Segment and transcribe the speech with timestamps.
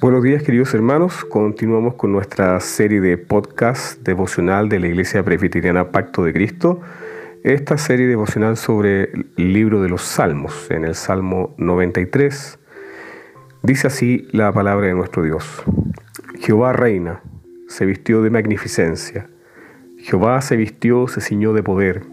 [0.00, 5.90] Buenos días queridos hermanos, continuamos con nuestra serie de podcast devocional de la Iglesia Presbiteriana
[5.90, 6.80] Pacto de Cristo.
[7.44, 12.58] Esta serie devocional sobre el libro de los Salmos, en el Salmo 93,
[13.62, 15.62] dice así la palabra de nuestro Dios.
[16.38, 17.20] Jehová reina,
[17.68, 19.28] se vistió de magnificencia.
[19.98, 22.04] Jehová se vistió, se ciñó de poder.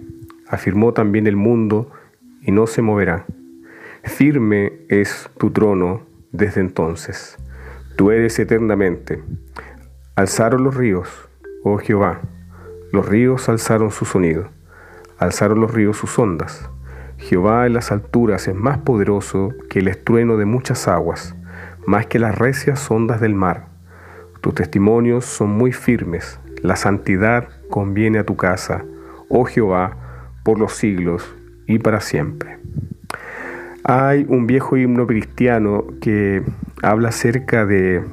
[0.49, 1.89] Afirmó también el mundo
[2.41, 3.25] y no se moverá.
[4.03, 6.01] Firme es tu trono
[6.33, 7.37] desde entonces.
[7.97, 9.23] Tú eres eternamente.
[10.15, 11.09] Alzaron los ríos,
[11.63, 12.21] oh Jehová,
[12.91, 14.49] los ríos alzaron su sonido,
[15.17, 16.69] alzaron los ríos sus ondas.
[17.17, 21.35] Jehová en las alturas es más poderoso que el estrueno de muchas aguas,
[21.87, 23.65] más que las recias ondas del mar.
[24.41, 28.85] Tus testimonios son muy firmes, la santidad conviene a tu casa,
[29.27, 29.97] oh Jehová,
[30.43, 32.59] por los siglos y para siempre.
[33.83, 36.43] Hay un viejo himno cristiano que
[36.81, 38.03] habla acerca de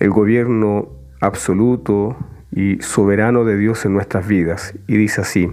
[0.00, 0.88] el gobierno
[1.20, 2.16] absoluto
[2.52, 5.50] y soberano de Dios en nuestras vidas y dice así: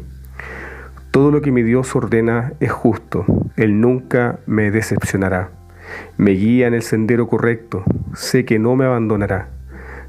[1.11, 3.25] Todo lo que mi Dios ordena es justo,
[3.55, 5.51] él nunca me decepcionará.
[6.17, 7.83] Me guía en el sendero correcto,
[8.13, 9.49] sé que no me abandonará.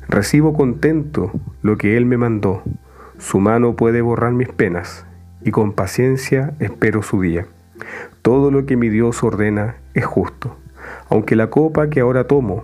[0.08, 2.62] Recibo contento lo que él me mandó.
[3.18, 5.06] Su mano puede borrar mis penas
[5.44, 7.46] y con paciencia espero su día.
[8.20, 10.56] Todo lo que mi Dios ordena es justo,
[11.08, 12.62] aunque la copa que ahora tomo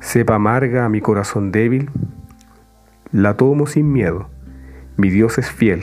[0.00, 1.90] sepa amarga a mi corazón débil,
[3.12, 4.28] la tomo sin miedo.
[4.96, 5.82] Mi Dios es fiel,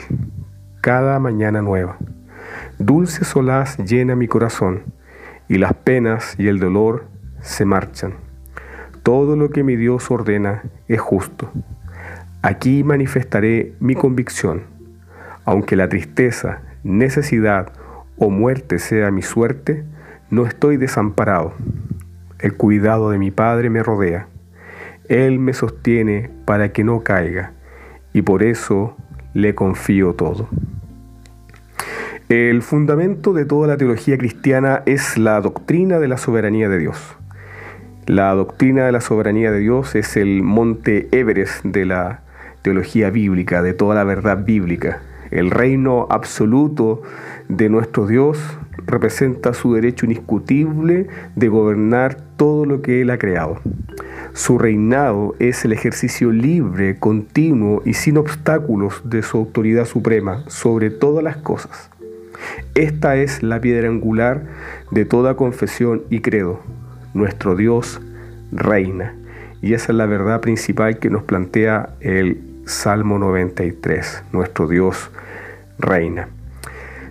[0.81, 1.97] cada mañana nueva.
[2.79, 4.83] Dulce solaz llena mi corazón,
[5.47, 7.05] y las penas y el dolor
[7.41, 8.13] se marchan.
[9.03, 11.51] Todo lo que mi Dios ordena es justo.
[12.41, 14.63] Aquí manifestaré mi convicción,
[15.45, 17.71] aunque la tristeza, necesidad
[18.17, 19.85] o muerte sea mi suerte,
[20.33, 21.53] no estoy desamparado.
[22.39, 24.27] El cuidado de mi Padre me rodea.
[25.07, 27.51] Él me sostiene para que no caiga
[28.13, 28.97] y por eso
[29.35, 30.49] le confío todo.
[32.29, 37.15] El fundamento de toda la teología cristiana es la doctrina de la soberanía de Dios.
[38.07, 42.21] La doctrina de la soberanía de Dios es el monte Everest de la
[42.63, 45.01] teología bíblica, de toda la verdad bíblica.
[45.33, 47.01] El reino absoluto
[47.49, 48.37] de nuestro Dios
[48.85, 53.59] representa su derecho indiscutible de gobernar todo lo que Él ha creado.
[54.33, 60.91] Su reinado es el ejercicio libre, continuo y sin obstáculos de su autoridad suprema sobre
[60.91, 61.89] todas las cosas.
[62.75, 64.43] Esta es la piedra angular
[64.91, 66.59] de toda confesión y credo.
[67.15, 67.99] Nuestro Dios
[68.51, 69.15] reina.
[69.63, 74.23] Y esa es la verdad principal que nos plantea el Salmo 93.
[74.31, 75.11] Nuestro Dios
[75.77, 76.29] reina.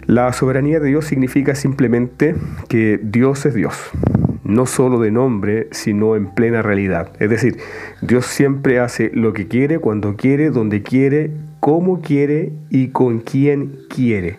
[0.07, 2.35] La soberanía de Dios significa simplemente
[2.69, 3.91] que Dios es Dios,
[4.45, 7.13] no solo de nombre, sino en plena realidad.
[7.21, 7.59] Es decir,
[8.01, 11.31] Dios siempre hace lo que quiere, cuando quiere, donde quiere,
[11.61, 14.39] como quiere y con quien quiere.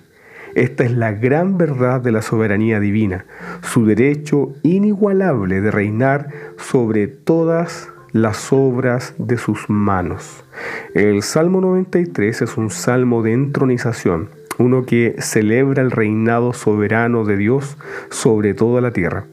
[0.56, 3.26] Esta es la gran verdad de la soberanía divina,
[3.62, 10.46] su derecho inigualable de reinar sobre todas las obras de sus manos.
[10.94, 14.30] El Salmo 93 es un salmo de entronización,
[14.60, 17.76] uno que celebra el reinado soberano de Dios
[18.10, 19.26] sobre toda la tierra.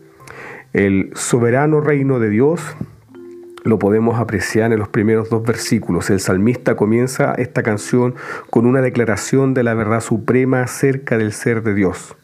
[0.72, 2.74] El soberano reino de Dios
[3.64, 6.08] lo podemos apreciar en los primeros dos versículos.
[6.08, 8.14] El salmista comienza esta canción
[8.48, 12.16] con una declaración de la verdad suprema acerca del ser de Dios.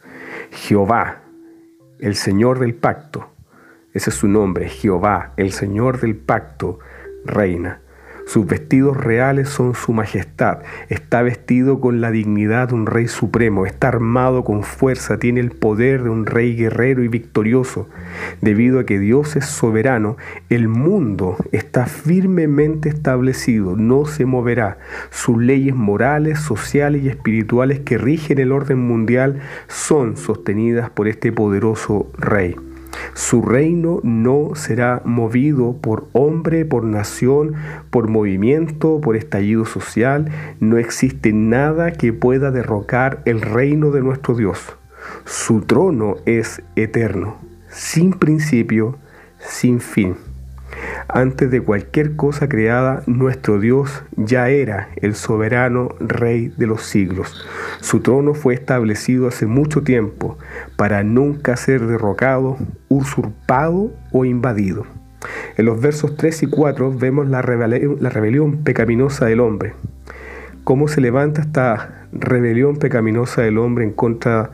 [0.50, 1.22] Jehová,
[1.98, 3.35] el Señor del pacto,
[3.96, 6.80] ese es su nombre, Jehová, el Señor del pacto,
[7.24, 7.80] reina.
[8.26, 10.58] Sus vestidos reales son su majestad.
[10.90, 13.64] Está vestido con la dignidad de un rey supremo.
[13.64, 15.16] Está armado con fuerza.
[15.18, 17.88] Tiene el poder de un rey guerrero y victorioso.
[18.42, 20.18] Debido a que Dios es soberano,
[20.50, 23.76] el mundo está firmemente establecido.
[23.76, 24.76] No se moverá.
[25.10, 31.32] Sus leyes morales, sociales y espirituales que rigen el orden mundial son sostenidas por este
[31.32, 32.56] poderoso rey.
[33.14, 37.54] Su reino no será movido por hombre, por nación,
[37.90, 40.30] por movimiento, por estallido social.
[40.60, 44.76] No existe nada que pueda derrocar el reino de nuestro Dios.
[45.24, 47.36] Su trono es eterno,
[47.68, 48.98] sin principio,
[49.38, 50.16] sin fin.
[51.08, 57.46] Antes de cualquier cosa creada, nuestro Dios ya era el soberano Rey de los siglos.
[57.80, 60.38] Su trono fue establecido hace mucho tiempo
[60.76, 62.56] para nunca ser derrocado,
[62.88, 64.84] usurpado o invadido.
[65.56, 69.74] En los versos 3 y 4 vemos la rebelión, la rebelión pecaminosa del hombre.
[70.64, 74.50] Cómo se levanta esta rebelión pecaminosa del hombre en contra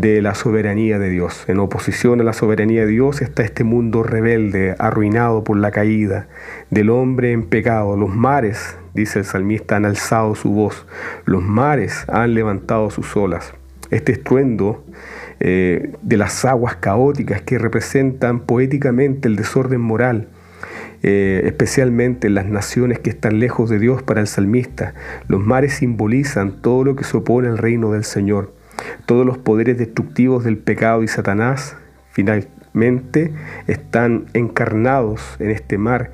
[0.00, 1.44] de la soberanía de Dios.
[1.48, 6.28] En oposición a la soberanía de Dios está este mundo rebelde, arruinado por la caída
[6.70, 7.96] del hombre en pecado.
[7.96, 10.86] Los mares, dice el salmista, han alzado su voz.
[11.24, 13.54] Los mares han levantado sus olas.
[13.90, 14.84] Este estruendo
[15.40, 20.28] eh, de las aguas caóticas que representan poéticamente el desorden moral,
[21.02, 24.92] eh, especialmente en las naciones que están lejos de Dios para el salmista.
[25.26, 28.55] Los mares simbolizan todo lo que se opone al reino del Señor.
[29.06, 31.76] Todos los poderes destructivos del pecado y Satanás
[32.10, 33.32] finalmente
[33.66, 36.12] están encarnados en este mar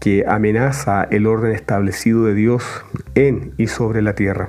[0.00, 4.48] que amenaza el orden establecido de Dios en y sobre la tierra.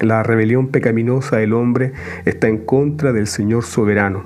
[0.00, 1.92] La rebelión pecaminosa del hombre
[2.24, 4.24] está en contra del Señor soberano.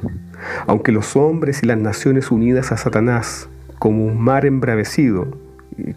[0.66, 3.48] Aunque los hombres y las naciones unidas a Satanás,
[3.78, 5.36] como un mar embravecido,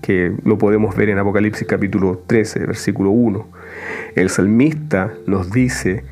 [0.01, 3.48] que lo podemos ver en Apocalipsis capítulo 13, versículo 1,
[4.16, 6.04] el salmista nos dice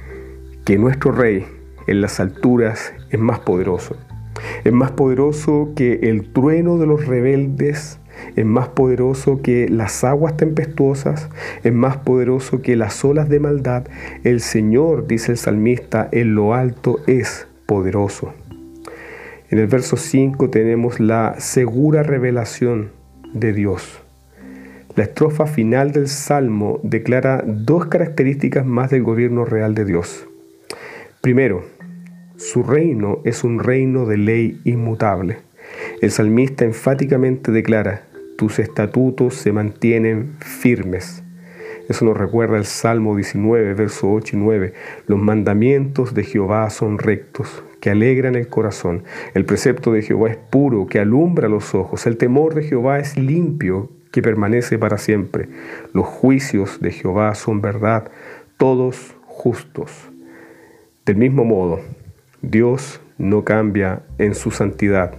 [0.66, 1.45] que nuestro rey
[1.88, 3.95] en las alturas es más poderoso.
[4.63, 8.00] Es más poderoso que el trueno de los rebeldes,
[8.36, 11.30] es más poderoso que las aguas tempestuosas,
[11.63, 13.86] es más poderoso que las olas de maldad.
[14.24, 18.33] El Señor, dice el salmista, en lo alto es poderoso.
[19.50, 22.99] En el verso 5 tenemos la segura revelación
[23.34, 24.02] de Dios.
[24.96, 30.28] La estrofa final del Salmo declara dos características más del gobierno real de Dios.
[31.22, 31.64] Primero,
[32.38, 35.38] su reino es un reino de ley inmutable.
[36.02, 38.04] El salmista enfáticamente declara,
[38.38, 41.24] tus estatutos se mantienen firmes.
[41.90, 44.74] Eso nos recuerda el Salmo 19, versos 8 y 9.
[45.08, 49.04] Los mandamientos de Jehová son rectos, que alegran el corazón.
[49.34, 52.06] El precepto de Jehová es puro, que alumbra los ojos.
[52.08, 55.50] El temor de Jehová es limpio, que permanece para siempre.
[55.94, 58.10] Los juicios de Jehová son verdad,
[58.58, 60.10] todos justos.
[61.06, 61.80] Del mismo modo,
[62.42, 65.16] Dios no cambia en su santidad.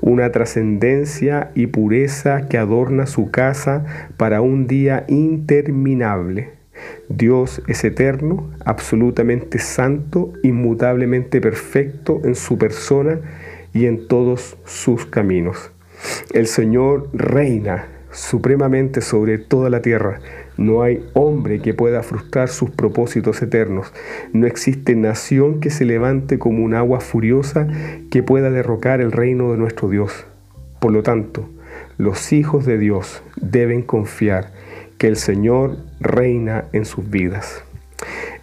[0.00, 3.84] Una trascendencia y pureza que adorna su casa
[4.16, 6.61] para un día interminable.
[7.08, 13.20] Dios es eterno, absolutamente santo, inmutablemente perfecto en su persona
[13.72, 15.70] y en todos sus caminos.
[16.32, 20.20] El Señor reina supremamente sobre toda la tierra.
[20.56, 23.92] No hay hombre que pueda frustrar sus propósitos eternos.
[24.32, 27.66] No existe nación que se levante como un agua furiosa
[28.10, 30.26] que pueda derrocar el reino de nuestro Dios.
[30.78, 31.48] Por lo tanto,
[31.96, 34.52] los hijos de Dios deben confiar
[35.02, 37.64] que el Señor reina en sus vidas.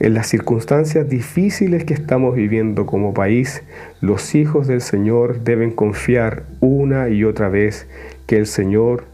[0.01, 3.63] En las circunstancias difíciles que estamos viviendo como país,
[4.01, 7.87] los hijos del Señor deben confiar una y otra vez
[8.27, 9.05] que el Señor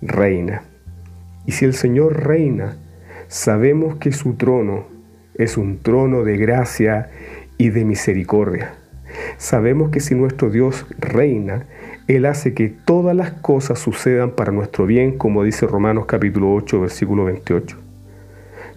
[0.00, 0.62] reina.
[1.44, 2.78] Y si el Señor reina,
[3.26, 4.86] sabemos que su trono
[5.34, 7.10] es un trono de gracia
[7.58, 8.76] y de misericordia.
[9.36, 11.66] Sabemos que si nuestro Dios reina,
[12.06, 16.80] Él hace que todas las cosas sucedan para nuestro bien, como dice Romanos capítulo 8,
[16.80, 17.76] versículo 28.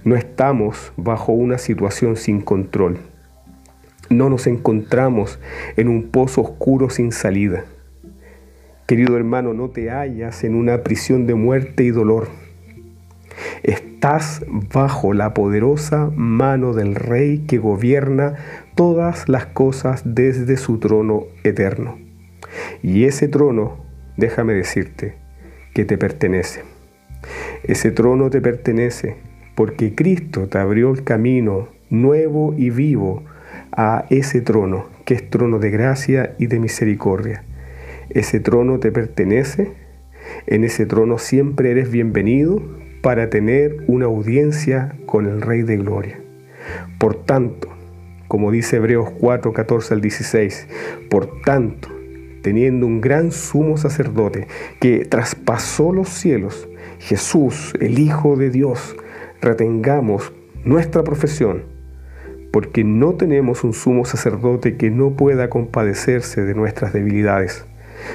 [0.03, 2.97] No estamos bajo una situación sin control.
[4.09, 5.39] No nos encontramos
[5.77, 7.65] en un pozo oscuro sin salida.
[8.87, 12.27] Querido hermano, no te hallas en una prisión de muerte y dolor.
[13.63, 14.43] Estás
[14.73, 18.35] bajo la poderosa mano del Rey que gobierna
[18.73, 21.99] todas las cosas desde su trono eterno.
[22.81, 23.77] Y ese trono,
[24.17, 25.13] déjame decirte,
[25.75, 26.63] que te pertenece.
[27.63, 29.17] Ese trono te pertenece
[29.53, 33.23] porque Cristo te abrió el camino nuevo y vivo
[33.71, 37.43] a ese trono, que es trono de gracia y de misericordia.
[38.09, 39.71] Ese trono te pertenece,
[40.47, 42.63] en ese trono siempre eres bienvenido
[43.01, 46.19] para tener una audiencia con el Rey de Gloria.
[46.99, 47.69] Por tanto,
[48.27, 50.67] como dice Hebreos 4, 14 al 16,
[51.09, 51.89] por tanto,
[52.41, 54.47] teniendo un gran sumo sacerdote
[54.79, 56.67] que traspasó los cielos,
[56.99, 58.95] Jesús, el Hijo de Dios,
[59.41, 60.31] retengamos
[60.63, 61.63] nuestra profesión,
[62.51, 67.65] porque no tenemos un sumo sacerdote que no pueda compadecerse de nuestras debilidades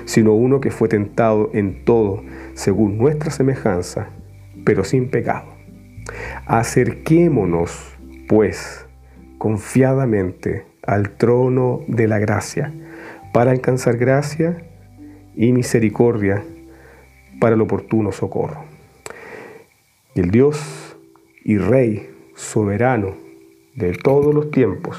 [0.05, 2.23] sino uno que fue tentado en todo
[2.55, 4.11] según nuestra semejanza,
[4.67, 5.47] pero sin pecado.
[6.45, 7.97] Acerquémonos,
[8.29, 8.85] pues,
[9.39, 12.73] confiadamente al trono de la gracia,
[13.33, 14.67] para alcanzar gracia
[15.37, 16.43] y misericordia
[17.41, 18.65] para el oportuno socorro.
[20.15, 20.97] Y el Dios
[21.45, 23.15] y Rey soberano
[23.77, 24.99] de todos los tiempos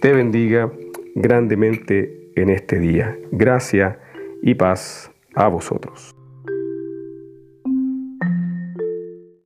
[0.00, 0.70] te bendiga
[1.16, 3.16] grandemente en este día.
[3.32, 3.98] Gracia
[4.42, 6.13] y paz a vosotros.